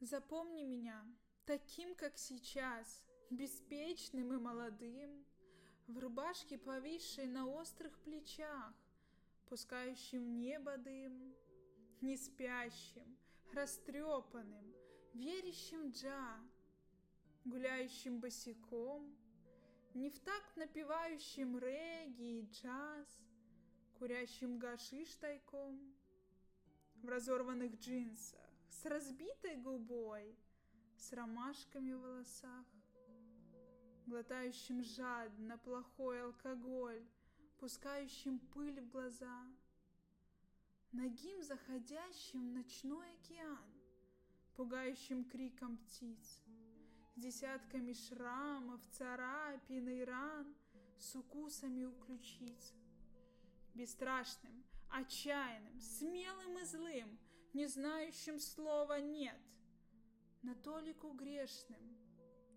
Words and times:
Запомни 0.00 0.62
меня 0.62 1.02
таким, 1.46 1.94
как 1.94 2.18
сейчас, 2.18 3.02
беспечным 3.30 4.34
и 4.34 4.36
молодым, 4.36 5.24
В 5.86 5.98
рубашке, 5.98 6.58
повисшей 6.58 7.26
на 7.26 7.46
острых 7.46 7.98
плечах, 8.00 8.74
Пускающим 9.48 10.22
в 10.22 10.28
небо 10.28 10.76
дым, 10.76 11.34
Не 12.02 12.18
спящим, 12.18 13.16
растрепанным, 13.54 14.74
верящим 15.14 15.90
джа, 15.92 16.40
Гуляющим 17.46 18.20
босиком, 18.20 19.16
Не 19.94 20.10
в 20.10 20.20
такт 20.20 20.56
напевающим 20.56 21.58
регги 21.58 22.40
и 22.40 22.50
джаз, 22.50 23.08
Курящим 23.98 24.58
гашиш 24.58 25.14
тайком, 25.14 25.80
В 26.96 27.08
разорванных 27.08 27.78
джинсах, 27.80 28.45
с 28.76 28.84
разбитой 28.84 29.56
губой, 29.56 30.36
с 30.98 31.12
ромашками 31.12 31.92
в 31.92 32.00
волосах, 32.00 32.66
глотающим 34.06 34.82
жадно 34.82 35.56
плохой 35.58 36.22
алкоголь, 36.22 37.02
пускающим 37.58 38.38
пыль 38.38 38.80
в 38.80 38.90
глаза, 38.90 39.46
ногим 40.92 41.42
заходящим 41.42 42.50
в 42.50 42.52
ночной 42.52 43.10
океан, 43.14 43.72
пугающим 44.56 45.24
криком 45.24 45.78
птиц, 45.78 46.42
с 47.14 47.20
десятками 47.20 47.94
шрамов, 47.94 48.80
царапин 48.90 49.88
и 49.88 50.04
ран, 50.04 50.54
с 50.98 51.14
укусами 51.16 51.84
у 51.84 51.92
ключиц 51.92 52.74
бесстрашным, 53.74 54.64
отчаянным, 54.90 55.80
смелым 55.80 56.58
и 56.58 56.64
злым, 56.64 57.18
не 57.56 57.66
знающим 57.68 58.38
слова 58.38 59.00
«нет», 59.00 59.40
на 60.42 60.54
толику 60.54 61.12
грешным, 61.12 61.96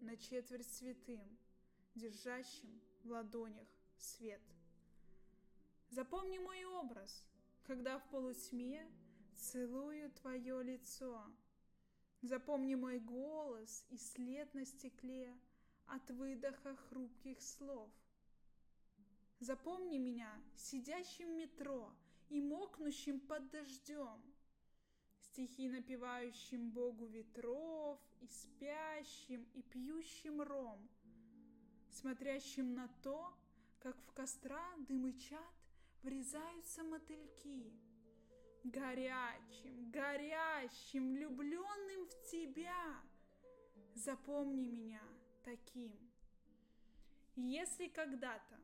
на 0.00 0.16
четверть 0.16 0.72
святым, 0.72 1.38
держащим 1.94 2.80
в 3.04 3.10
ладонях 3.12 3.68
свет. 3.96 4.42
Запомни 5.90 6.38
мой 6.38 6.64
образ, 6.64 7.24
когда 7.62 8.00
в 8.00 8.10
полутьме 8.10 8.90
целую 9.36 10.10
твое 10.10 10.64
лицо. 10.64 11.24
Запомни 12.22 12.74
мой 12.74 12.98
голос 12.98 13.84
и 13.90 13.96
след 13.96 14.52
на 14.52 14.64
стекле 14.64 15.32
от 15.86 16.10
выдоха 16.10 16.74
хрупких 16.74 17.40
слов— 17.40 17.88
Запомни 19.40 19.98
меня 19.98 20.32
сидящим 20.56 21.28
в 21.28 21.36
метро 21.36 21.92
и 22.28 22.40
мокнущим 22.40 23.20
под 23.20 23.48
дождем, 23.50 24.20
Стихи 25.38 25.68
напевающим 25.68 26.72
Богу 26.72 27.06
ветров, 27.06 28.00
и 28.20 28.26
спящим, 28.26 29.46
и 29.54 29.62
пьющим 29.62 30.42
ром, 30.42 30.88
Смотрящим 31.92 32.74
на 32.74 32.88
то, 33.04 33.32
как 33.78 33.96
в 34.02 34.12
костра 34.14 34.74
дым 34.88 35.06
и 35.06 35.16
чад 35.16 35.54
врезаются 36.02 36.82
мотыльки, 36.82 37.72
Горячим, 38.64 39.92
горящим, 39.92 41.12
влюбленным 41.12 42.08
в 42.08 42.30
тебя, 42.32 43.00
Запомни 43.94 44.66
меня 44.66 45.04
таким. 45.44 45.96
Если 47.36 47.86
когда-то 47.86 48.58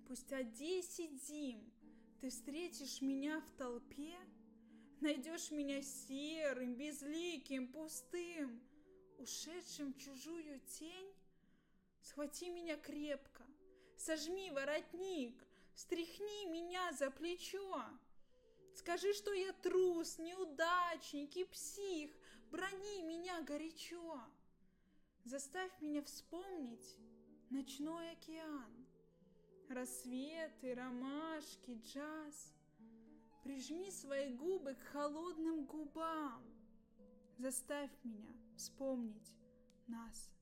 Спустя 0.00 0.42
десять 0.42 1.22
зим 1.22 1.72
ты 2.20 2.30
встретишь 2.30 3.00
меня 3.00 3.40
в 3.40 3.50
толпе, 3.52 4.18
Найдешь 5.00 5.50
меня 5.50 5.82
серым, 5.82 6.74
безликим, 6.74 7.72
пустым, 7.72 8.62
Ушедшим 9.18 9.92
в 9.92 9.98
чужую 9.98 10.60
тень. 10.60 11.14
Схвати 12.02 12.48
меня 12.50 12.76
крепко, 12.76 13.42
сожми 13.96 14.50
воротник, 14.50 15.46
Стряхни 15.74 16.46
меня 16.46 16.92
за 16.92 17.10
плечо. 17.10 17.84
Скажи, 18.74 19.12
что 19.12 19.32
я 19.32 19.52
трус, 19.52 20.18
неудачник 20.18 21.36
и 21.36 21.44
псих, 21.44 22.16
Брони 22.50 23.02
меня 23.02 23.42
горячо. 23.42 24.20
Заставь 25.24 25.72
меня 25.80 26.02
вспомнить 26.02 26.96
ночной 27.50 28.12
океан— 28.12 28.86
рассветы, 29.68 30.74
ромашки, 30.74 31.78
джаз. 31.82 32.55
Прижми 33.46 33.92
свои 33.92 34.32
губы 34.32 34.74
к 34.74 34.82
холодным 34.88 35.66
губам. 35.66 36.42
Заставь 37.38 37.92
меня 38.02 38.34
вспомнить 38.56 39.32
нас. 39.86 40.32